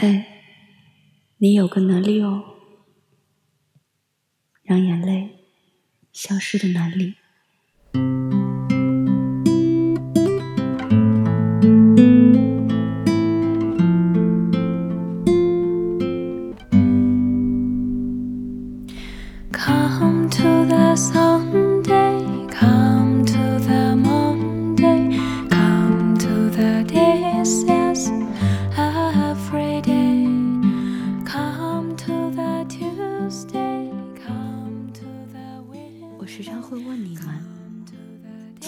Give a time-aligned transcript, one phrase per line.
[0.00, 0.44] 哎，
[1.38, 2.54] 你有个能力哦，
[4.62, 5.46] 让眼泪
[6.12, 7.16] 消失的能力。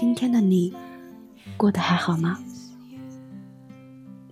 [0.00, 0.72] 今天的你
[1.58, 2.38] 过得还好吗？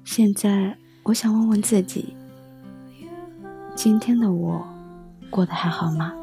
[0.02, 2.14] 现在我想问问自己：
[3.77, 4.66] 今天的我
[5.28, 6.14] 过得还好吗？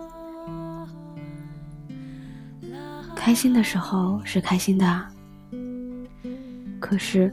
[3.16, 5.06] 开心的时候是开心的，
[6.80, 7.32] 可是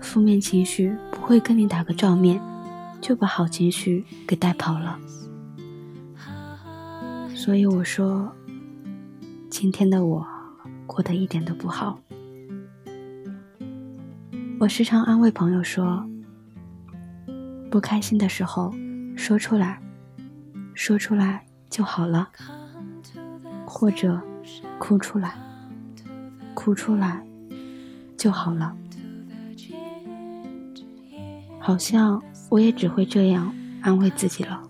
[0.00, 2.40] 负面情绪不会跟你打个照面，
[3.00, 4.96] 就把好情绪给带跑了。
[7.34, 8.32] 所以我说。
[9.50, 10.26] 今天的我
[10.86, 11.98] 过得一点都不好。
[14.58, 16.06] 我时常安慰朋友说
[17.70, 18.72] ：“不开心的时候
[19.16, 19.80] 说出来，
[20.74, 22.26] 说出来就好了；
[23.66, 24.20] 或者
[24.78, 25.34] 哭出来，
[26.54, 27.24] 哭出来
[28.16, 28.76] 就好了。”
[31.58, 34.62] 好像我也只会这样安慰自己了。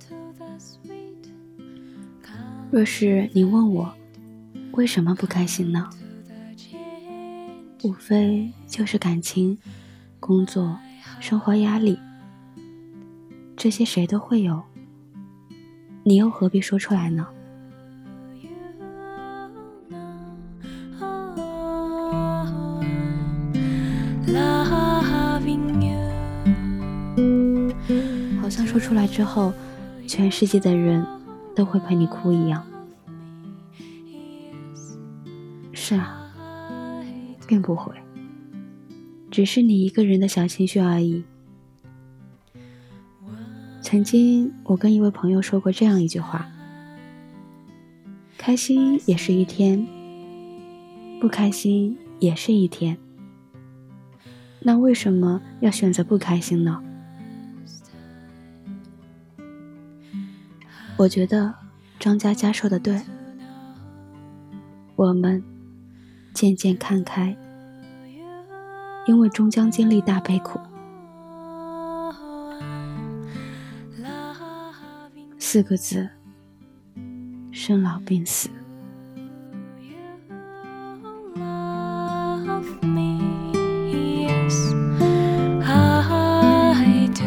[2.71, 3.95] 若是你问我，
[4.73, 5.91] 为什么不开心呢？
[7.85, 9.59] 无非就是感情、
[10.21, 10.79] 工作、
[11.21, 11.99] 生活压力，
[13.57, 14.63] 这些谁都会有，
[16.05, 17.27] 你又何必说出来呢？
[28.41, 29.53] 好像说出来之后，
[30.07, 31.05] 全世界的人
[31.57, 32.65] 都会陪你哭一样。
[35.73, 36.22] 是啊，
[37.53, 37.93] 并不会，
[39.31, 41.23] 只是你一个人的小情绪而已。
[43.83, 46.51] 曾经，我跟一位朋友说过这样一句话：
[48.39, 49.87] 开心也是一天，
[51.21, 52.97] 不开心也是一天。
[54.61, 56.83] 那为什么要选择不开心呢？
[60.97, 61.55] 我觉得
[61.99, 62.99] 张嘉佳说的对，
[64.97, 65.52] 我们。
[66.33, 67.37] 渐渐看开，
[69.07, 70.59] 因为终将经历大悲苦。
[75.39, 76.09] 四个字：
[77.53, 78.49] 生老病死。
[83.93, 84.75] Yes,
[85.63, 87.23] I do.